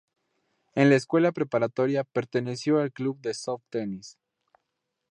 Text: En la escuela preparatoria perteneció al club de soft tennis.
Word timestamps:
En 0.73 0.89
la 0.89 0.95
escuela 0.95 1.31
preparatoria 1.31 2.03
perteneció 2.03 2.79
al 2.79 2.91
club 2.91 3.19
de 3.21 3.35
soft 3.35 3.63
tennis. 3.69 4.17